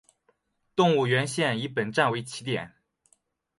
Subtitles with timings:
[0.75, 2.73] 动物园线以本站为起点。